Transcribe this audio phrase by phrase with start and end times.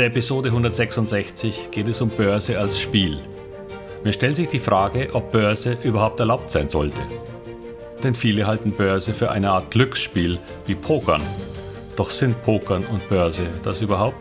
[0.00, 3.20] der Episode 166 geht es um Börse als Spiel.
[4.02, 6.96] Mir stellt sich die Frage, ob Börse überhaupt erlaubt sein sollte.
[8.02, 11.20] Denn viele halten Börse für eine Art Glücksspiel wie Pokern.
[11.96, 14.16] Doch sind Pokern und Börse das überhaupt?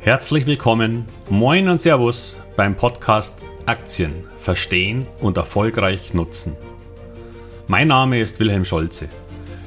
[0.00, 6.58] Herzlich willkommen, moin und Servus beim Podcast Aktien verstehen und erfolgreich nutzen.
[7.68, 9.08] Mein Name ist Wilhelm Scholze.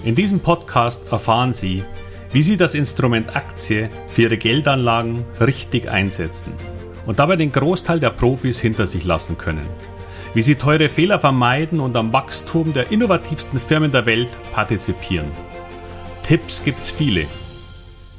[0.05, 1.83] In diesem Podcast erfahren Sie,
[2.31, 6.53] wie Sie das Instrument Aktie für Ihre Geldanlagen richtig einsetzen
[7.07, 9.65] und dabei den Großteil der Profis hinter sich lassen können.
[10.35, 15.31] Wie Sie teure Fehler vermeiden und am Wachstum der innovativsten Firmen der Welt partizipieren.
[16.21, 17.25] Tipps gibt's viele.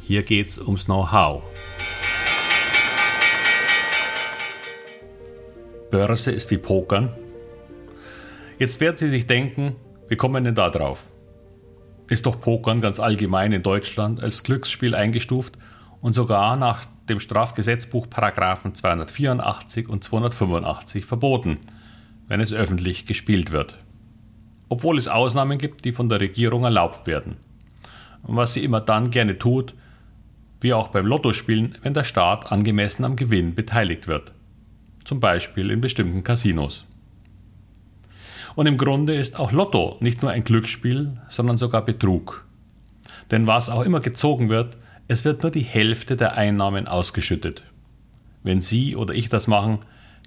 [0.02, 1.44] Hier geht's ums Know-how.
[5.92, 7.16] Börse ist wie Pokern.
[8.58, 9.76] Jetzt werden Sie sich denken,
[10.08, 11.04] wie kommen denn da drauf?
[12.08, 15.56] Ist doch Pokern ganz allgemein in Deutschland als Glücksspiel eingestuft
[16.00, 21.58] und sogar nach dem Strafgesetzbuch Paragraphen 284 und 285 verboten,
[22.28, 23.78] wenn es öffentlich gespielt wird.
[24.68, 27.36] Obwohl es Ausnahmen gibt, die von der Regierung erlaubt werden.
[28.22, 29.74] Und was sie immer dann gerne tut,
[30.60, 34.32] wie auch beim Lottospielen, wenn der Staat angemessen am Gewinn beteiligt wird.
[35.04, 36.86] Zum Beispiel in bestimmten Casinos.
[38.56, 42.46] Und im Grunde ist auch Lotto nicht nur ein Glücksspiel, sondern sogar Betrug.
[43.30, 47.62] Denn was auch immer gezogen wird, es wird nur die Hälfte der Einnahmen ausgeschüttet.
[48.42, 49.80] Wenn Sie oder ich das machen,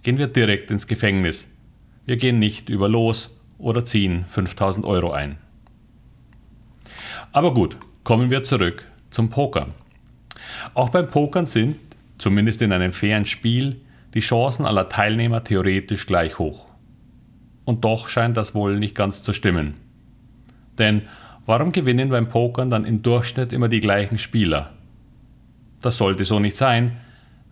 [0.04, 1.50] gehen wir direkt ins Gefängnis.
[2.06, 5.38] Wir gehen nicht über Los oder ziehen 5000 Euro ein.
[7.32, 9.74] Aber gut, kommen wir zurück zum Pokern.
[10.76, 11.80] Auch beim Pokern sind,
[12.20, 13.82] zumindest in einem fairen Spiel,
[14.14, 16.69] die Chancen aller Teilnehmer theoretisch gleich hoch
[17.70, 19.76] und doch scheint das wohl nicht ganz zu stimmen.
[20.80, 21.04] Denn
[21.46, 24.72] warum gewinnen beim Pokern dann im Durchschnitt immer die gleichen Spieler?
[25.80, 26.98] Das sollte so nicht sein,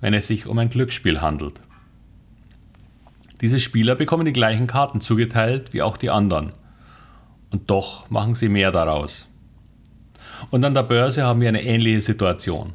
[0.02, 1.62] wenn es sich um ein Glücksspiel handelt.
[3.42, 6.54] Diese Spieler bekommen die gleichen Karten zugeteilt wie auch die anderen.
[7.52, 9.30] Und doch machen sie mehr daraus.
[10.50, 12.74] Und an der Börse haben wir eine ähnliche Situation.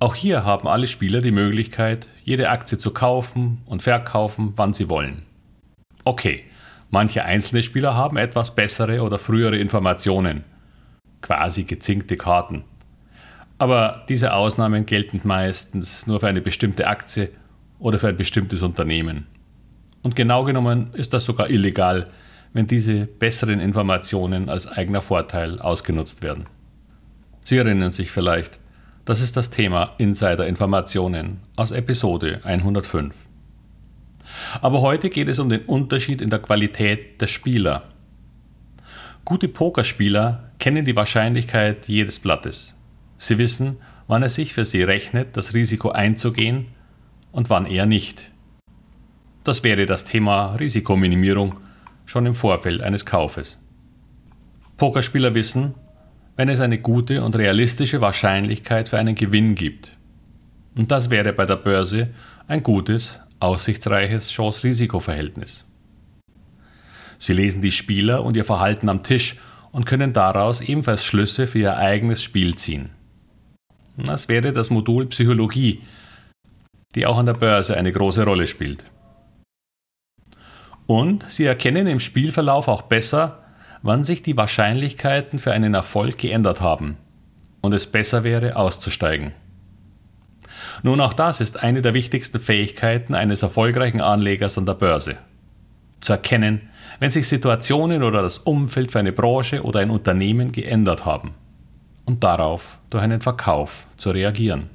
[0.00, 4.88] Auch hier haben alle Spieler die Möglichkeit, jede Aktie zu kaufen und verkaufen, wann sie
[4.88, 5.22] wollen.
[6.04, 6.47] Okay,
[6.90, 10.44] manche einzelne Spieler haben etwas bessere oder frühere Informationen,
[11.20, 12.64] quasi gezinkte Karten.
[13.58, 17.30] Aber diese Ausnahmen gelten meistens nur für eine bestimmte Aktie
[17.78, 19.26] oder für ein bestimmtes Unternehmen.
[20.02, 22.08] Und genau genommen ist das sogar illegal,
[22.52, 26.46] wenn diese besseren Informationen als eigener Vorteil ausgenutzt werden.
[27.44, 28.58] Sie erinnern sich vielleicht,
[29.04, 33.27] das ist das Thema Insider-Informationen aus Episode 105.
[34.60, 37.84] Aber heute geht es um den Unterschied in der Qualität der Spieler.
[39.24, 42.74] Gute Pokerspieler kennen die Wahrscheinlichkeit jedes Blattes.
[43.18, 43.76] Sie wissen,
[44.06, 46.66] wann es sich für sie rechnet, das Risiko einzugehen
[47.32, 48.30] und wann eher nicht.
[49.44, 51.56] Das wäre das Thema Risikominimierung
[52.06, 53.58] schon im Vorfeld eines Kaufes.
[54.78, 55.74] Pokerspieler wissen,
[56.36, 59.90] wenn es eine gute und realistische Wahrscheinlichkeit für einen Gewinn gibt.
[60.76, 62.10] Und das wäre bei der Börse
[62.46, 65.66] ein gutes, aussichtsreiches Chance-Risiko-Verhältnis.
[67.18, 69.36] Sie lesen die Spieler und ihr Verhalten am Tisch
[69.72, 72.90] und können daraus ebenfalls Schlüsse für ihr eigenes Spiel ziehen.
[73.96, 75.82] Das wäre das Modul Psychologie,
[76.94, 78.84] die auch an der Börse eine große Rolle spielt.
[80.86, 83.44] Und sie erkennen im Spielverlauf auch besser,
[83.82, 86.96] wann sich die Wahrscheinlichkeiten für einen Erfolg geändert haben
[87.60, 89.32] und es besser wäre auszusteigen.
[90.82, 95.16] Nun, auch das ist eine der wichtigsten Fähigkeiten eines erfolgreichen Anlegers an der Börse.
[96.00, 101.04] Zu erkennen, wenn sich Situationen oder das Umfeld für eine Branche oder ein Unternehmen geändert
[101.04, 101.34] haben
[102.04, 104.70] und darauf durch einen Verkauf zu reagieren.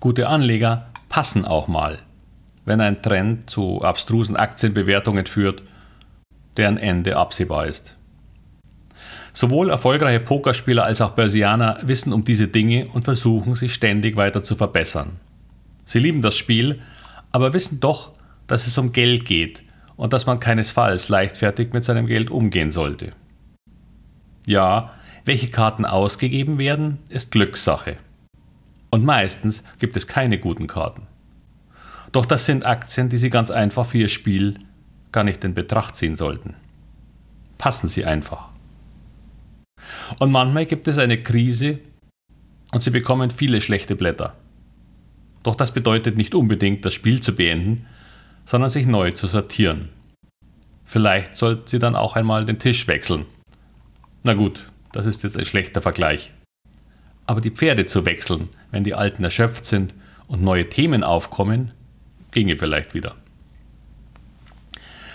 [0.00, 1.98] Gute Anleger passen auch mal,
[2.64, 5.62] wenn ein Trend zu abstrusen Aktienbewertungen führt,
[6.56, 7.96] deren Ende absehbar ist.
[9.36, 14.42] Sowohl erfolgreiche Pokerspieler als auch Börsianer wissen um diese Dinge und versuchen sich ständig weiter
[14.42, 15.20] zu verbessern.
[15.84, 16.80] Sie lieben das Spiel,
[17.32, 18.12] aber wissen doch,
[18.46, 19.62] dass es um Geld geht
[19.96, 23.12] und dass man keinesfalls leichtfertig mit seinem Geld umgehen sollte.
[24.46, 24.92] Ja,
[25.26, 27.98] welche Karten ausgegeben werden, ist Glückssache.
[28.88, 31.02] Und meistens gibt es keine guten Karten.
[32.10, 34.60] Doch das sind Aktien, die Sie ganz einfach für Ihr Spiel
[35.12, 36.54] gar nicht in Betracht ziehen sollten.
[37.58, 38.55] Passen Sie einfach.
[40.18, 41.78] Und manchmal gibt es eine Krise
[42.72, 44.34] und sie bekommen viele schlechte Blätter.
[45.42, 47.86] Doch das bedeutet nicht unbedingt, das Spiel zu beenden,
[48.46, 49.90] sondern sich neu zu sortieren.
[50.84, 53.26] Vielleicht sollten sie dann auch einmal den Tisch wechseln.
[54.22, 56.32] Na gut, das ist jetzt ein schlechter Vergleich.
[57.26, 59.94] Aber die Pferde zu wechseln, wenn die alten erschöpft sind
[60.28, 61.72] und neue Themen aufkommen,
[62.30, 63.16] ginge vielleicht wieder.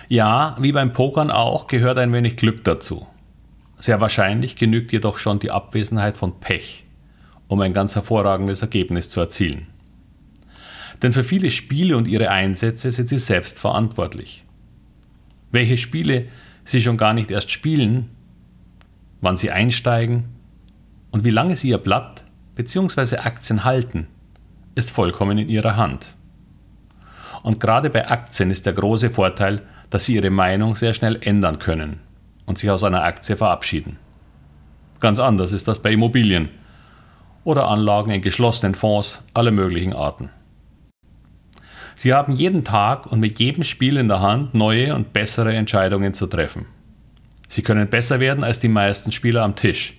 [0.09, 3.07] Ja, wie beim Pokern auch, gehört ein wenig Glück dazu.
[3.81, 6.85] Sehr wahrscheinlich genügt jedoch schon die Abwesenheit von Pech,
[7.47, 9.65] um ein ganz hervorragendes Ergebnis zu erzielen.
[11.01, 14.45] Denn für viele Spiele und ihre Einsätze sind sie selbst verantwortlich.
[15.51, 16.27] Welche Spiele
[16.63, 18.11] sie schon gar nicht erst spielen,
[19.19, 20.25] wann sie einsteigen
[21.09, 22.23] und wie lange sie ihr Blatt
[22.53, 23.17] bzw.
[23.17, 24.05] Aktien halten,
[24.75, 26.05] ist vollkommen in ihrer Hand.
[27.41, 31.57] Und gerade bei Aktien ist der große Vorteil, dass sie ihre Meinung sehr schnell ändern
[31.57, 32.10] können
[32.51, 33.97] und sich aus einer Aktie verabschieden.
[34.99, 36.49] Ganz anders ist das bei Immobilien
[37.45, 40.29] oder Anlagen in geschlossenen Fonds aller möglichen Arten.
[41.95, 46.13] Sie haben jeden Tag und mit jedem Spiel in der Hand neue und bessere Entscheidungen
[46.13, 46.65] zu treffen.
[47.47, 49.97] Sie können besser werden als die meisten Spieler am Tisch,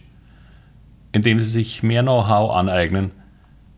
[1.13, 3.13] indem sie sich mehr Know-how aneignen,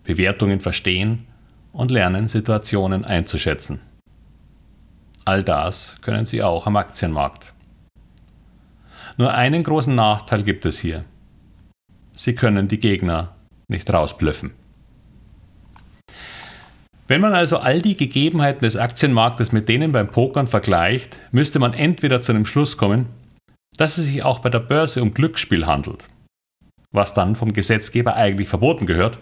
[0.03, 1.29] Bewertungen verstehen
[1.73, 3.81] und lernen, Situationen einzuschätzen.
[5.25, 7.54] All das können Sie auch am Aktienmarkt.
[9.17, 11.05] Nur einen großen Nachteil gibt es hier.
[12.17, 13.35] Sie können die Gegner
[13.69, 14.53] nicht rausblöffen.
[17.07, 21.75] Wenn man also all die Gegebenheiten des Aktienmarktes mit denen beim Pokern vergleicht, müsste man
[21.75, 23.07] entweder zu dem Schluss kommen,
[23.77, 26.07] dass es sich auch bei der Börse um Glücksspiel handelt,
[26.93, 29.19] was dann vom Gesetzgeber eigentlich verboten gehört,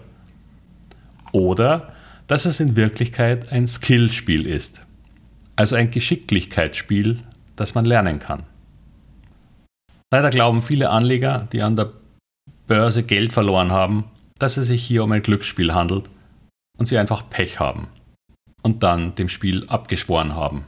[1.33, 1.93] oder
[2.27, 4.81] dass es in Wirklichkeit ein Skillspiel ist,
[5.55, 7.19] also ein Geschicklichkeitsspiel,
[7.55, 8.43] das man lernen kann.
[10.13, 11.91] Leider glauben viele Anleger, die an der
[12.67, 14.03] Börse Geld verloren haben,
[14.37, 16.07] dass es sich hier um ein Glücksspiel handelt
[16.77, 17.87] und sie einfach Pech haben
[18.61, 20.65] und dann dem Spiel abgeschworen haben.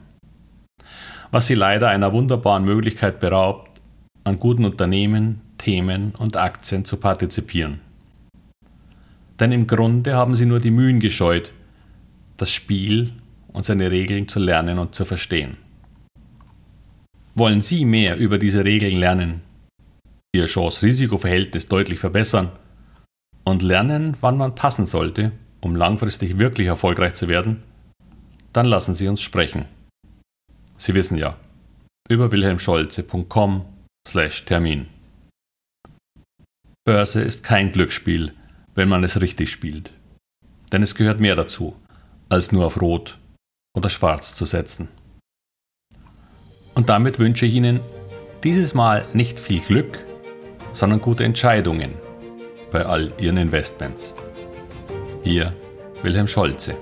[1.30, 3.70] Was sie leider einer wunderbaren Möglichkeit beraubt,
[4.24, 7.80] an guten Unternehmen, Themen und Aktien zu partizipieren.
[9.38, 11.52] Denn im Grunde haben sie nur die Mühen gescheut,
[12.36, 13.12] das Spiel
[13.52, 15.56] und seine Regeln zu lernen und zu verstehen.
[17.38, 19.42] Wollen Sie mehr über diese Regeln lernen,
[20.34, 22.50] Ihr Chance-Risiko-Verhältnis deutlich verbessern
[23.44, 27.62] und lernen, wann man passen sollte, um langfristig wirklich erfolgreich zu werden?
[28.54, 29.66] Dann lassen Sie uns sprechen.
[30.78, 31.36] Sie wissen ja,
[32.08, 33.66] über wilhelmscholze.com
[34.46, 34.86] Termin.
[36.86, 38.32] Börse ist kein Glücksspiel,
[38.74, 39.90] wenn man es richtig spielt.
[40.72, 41.76] Denn es gehört mehr dazu,
[42.30, 43.18] als nur auf Rot
[43.76, 44.88] oder Schwarz zu setzen.
[46.76, 47.80] Und damit wünsche ich Ihnen
[48.44, 50.04] dieses Mal nicht viel Glück,
[50.74, 51.92] sondern gute Entscheidungen
[52.70, 54.14] bei all Ihren Investments.
[55.24, 55.54] Ihr
[56.02, 56.76] Wilhelm Scholze.